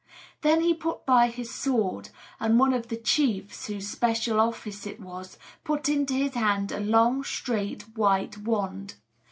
[0.41, 2.09] Then he put by his sword;
[2.39, 6.79] and one of the chiefs, whose special office it was, put into his hand a
[6.79, 8.95] long, straight, white wand.